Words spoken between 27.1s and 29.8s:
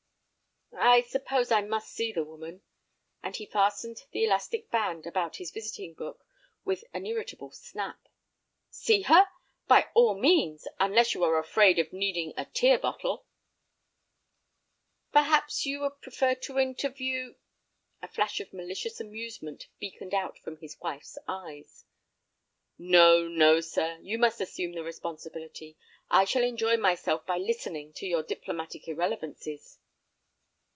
by listening to your diplomatic irrelevances."